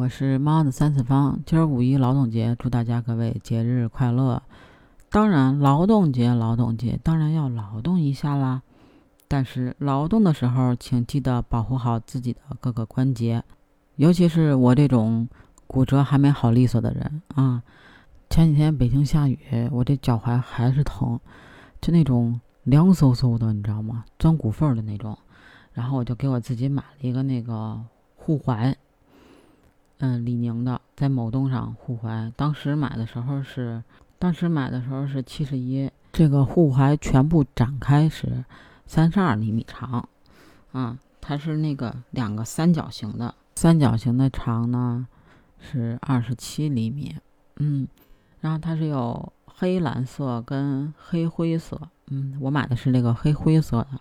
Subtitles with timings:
[0.00, 1.38] 我是猫的三次方。
[1.44, 4.42] 今儿五一劳动节，祝大家各位节日快乐。
[5.10, 8.62] 当然，劳动节，劳动节当然要劳动一下啦。
[9.28, 13.44] 但是劳动的时候，请记得保护好自己的各个关节，
[13.96, 15.28] 尤其是我这种
[15.66, 17.62] 骨折还没好利索的人啊。
[18.30, 19.38] 前几天北京下雨，
[19.70, 21.20] 我这脚踝还是疼，
[21.78, 24.06] 就那种凉飕飕的，你知道吗？
[24.18, 25.18] 钻骨缝的那种。
[25.74, 27.78] 然后我就给我自己买了一个那个
[28.16, 28.74] 护踝。
[30.02, 33.82] 嗯，李宁的，在某东上护踝，当时买的时候是，
[34.18, 38.42] 当时买的时候是七十一，这个护踝全部展开是
[38.86, 40.08] 三十二厘米长，
[40.72, 45.06] 啊，它是那个两个三角形的，三角形的长呢
[45.58, 47.14] 是二十七厘米，
[47.56, 47.86] 嗯，
[48.40, 54.00] 然后它是有黑蓝色跟黑灰色，嗯，我买的是那个黑灰色的，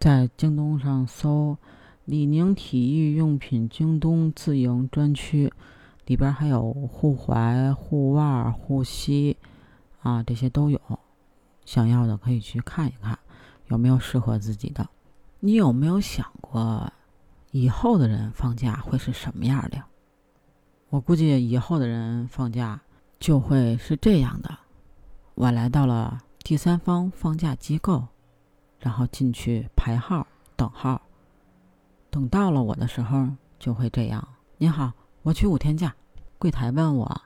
[0.00, 1.56] 在京东上搜。
[2.10, 5.52] 李宁体育用品京东自营专区，
[6.06, 9.36] 里边还有护踝、护腕、护膝，
[10.00, 10.80] 啊，这些都有。
[11.64, 13.16] 想要的可以去看一看，
[13.68, 14.88] 有没有适合自己的。
[15.38, 16.92] 你有没有想过，
[17.52, 19.80] 以后的人放假会是什么样的？
[20.88, 22.80] 我估计以后的人放假
[23.20, 24.58] 就会是这样的。
[25.36, 28.08] 我来到了第三方放假机构，
[28.80, 30.26] 然后进去排号
[30.56, 31.00] 等号。
[32.10, 34.26] 等到了我的时候，就会这样。
[34.58, 35.94] 您好，我取五天假。
[36.38, 37.20] 柜台问我：“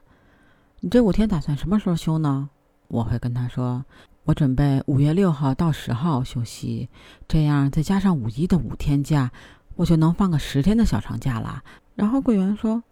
[0.81, 2.51] 你这五天打算什么时候休呢？”
[2.89, 3.85] 我会跟他说
[4.25, 6.89] ：“我准备五月六号到十号休息，
[7.27, 9.31] 这样再加上五一的五天假，
[9.77, 11.63] 我就能放个十天的小长假了。”
[11.97, 12.83] 然后柜员说：“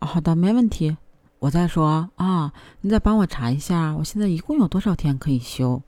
[0.00, 0.96] 好的，没问题。”
[1.40, 5.82] 我再说：“啊，你再帮我查一下，我现在一共有多少天可以休？”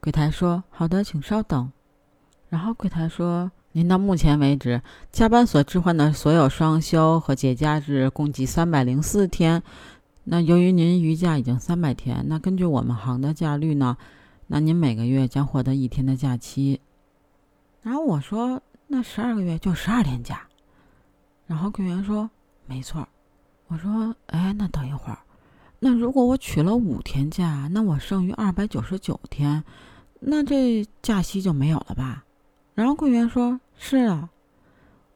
[0.00, 1.72] 柜台说：“好的，请稍等。”
[2.48, 3.50] 然后柜台说。
[3.72, 4.80] 您到目前为止
[5.12, 9.62] 加班所置换的所有双休和节假日共计三百零四天。
[10.24, 13.98] 那由于您余假已经三百天，那根据我们行的假率呢，
[14.46, 16.80] 那您每个月将获得一天的假期。
[17.82, 20.48] 然后我说，那十二个月就十二天假。
[21.46, 22.30] 然后柜员说，
[22.64, 23.06] 没错。
[23.66, 25.18] 我说，哎，那等一会儿，
[25.80, 29.62] 那如果我取了五天假，那我剩余二百九十九天，
[30.20, 32.22] 那这假期就没有了吧？
[32.76, 34.28] 然后柜员说：“是啊。”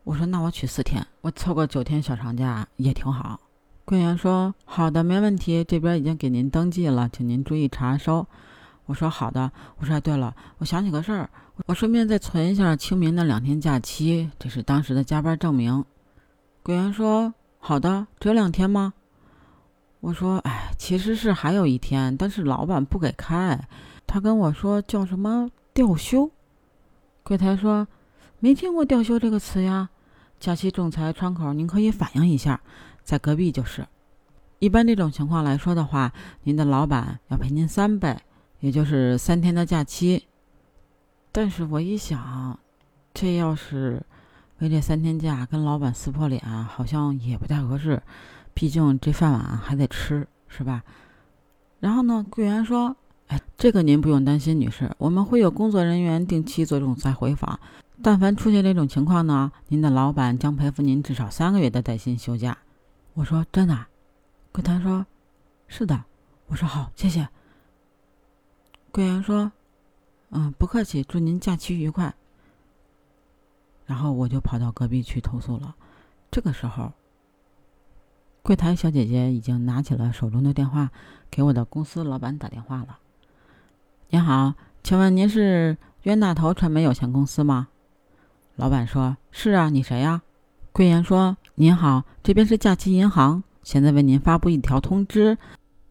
[0.02, 3.38] 我说：“那我取四天，我凑个九天小长假也挺好。”
[3.84, 8.26] 柜员说：“好的，没问题，这边已经给您登记了，请您注意查收。”
[8.86, 11.28] 我说：“好的。”我说：“，对了，我想起个事儿，
[11.66, 15.84] 我顺便再存一下清明的两天假期，这是当时的加班证明。”
[16.64, 18.94] 柜员说：“好的，只有两天吗？”
[20.00, 23.68] 我说：“哎，其实是还有一天，但是老板不给开，
[24.06, 26.30] 他跟我说叫什么调休。”
[27.22, 27.86] 柜台说
[28.40, 29.90] ：“没听过调休这个词呀，
[30.40, 32.60] 假期仲裁窗口，您可以反映一下，
[33.04, 33.86] 在隔壁就是。
[34.58, 38.16] 一般这种情况来说的话，您的老板要赔您三倍，
[38.60, 40.26] 也就是三天的假期。
[41.30, 42.58] 但是我一想，
[43.14, 44.02] 这要是
[44.58, 48.02] 为这三天假跟老板撕破脸，好像也不太合适，
[48.54, 50.82] 毕竟这饭碗还得吃，是吧？
[51.78, 52.96] 然后呢，柜员说。”
[53.30, 57.60] 哎，这个您不用担心，女士，我们会有工作人员定期做仲裁回访。
[58.02, 62.58] 但凡出现这种情况呢，您的老板将赔付您至少三个月的带薪休假。
[63.14, 63.86] 我说真的，
[64.50, 65.06] 柜台说，
[65.68, 66.04] 是的。
[66.48, 67.28] 我说好，谢谢。
[68.90, 69.52] 柜员说，
[70.30, 72.12] 嗯，不客气，祝您假期愉快。
[73.86, 75.76] 然后我就跑到隔壁去投诉了。
[76.32, 76.92] 这个时候，
[78.42, 80.90] 柜台小姐姐已经拿起了手中的电话，
[81.30, 82.98] 给我的公司老板打电话了。
[84.12, 87.68] 您好，请问您是冤大头传媒有限公司吗？
[88.56, 90.22] 老板说：“是啊，你谁呀？”
[90.74, 95.38] 柜员说：“您好，这边是假期银行，现在为您发布一条通知，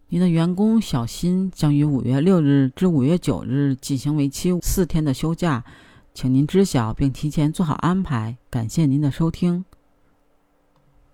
[0.09, 5.63] 您的员工小新将于五月六日至五月九日进行为期四天的休假，
[6.13, 8.35] 请您知晓并提前做好安排。
[8.49, 9.63] 感谢您的收听。”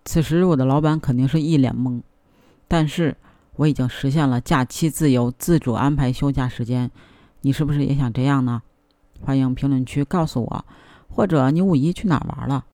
[0.06, 2.01] 此时我的老板肯定是一脸懵，
[2.68, 3.16] 但是。
[3.57, 6.92] 我已经实现了假期自由，自主安排休假时间，
[7.42, 8.62] 你是不是也想这样呢？
[9.22, 10.66] 欢迎评论区告诉我，
[11.07, 12.66] 或者你五一去哪玩了，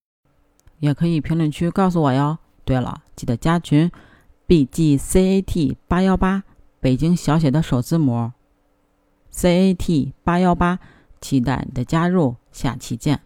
[0.80, 2.38] 也可以评论区告诉我哟。
[2.66, 3.92] 对了，记得加群
[4.48, 6.44] ，B G C A T 八幺八，
[6.80, 8.32] 北京小写的首字母
[9.30, 10.80] ，C A T 八幺八，
[11.20, 13.22] 期待你的加入，下期见。